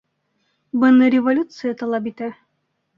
Быны 0.85 1.11
революция 1.17 1.77
талап 1.85 2.13
итә. 2.15 2.35